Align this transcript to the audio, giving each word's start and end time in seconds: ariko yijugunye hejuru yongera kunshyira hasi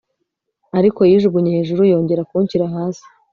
ariko 0.77 0.99
yijugunye 1.09 1.49
hejuru 1.57 1.81
yongera 1.91 2.27
kunshyira 2.29 2.65
hasi 2.75 3.05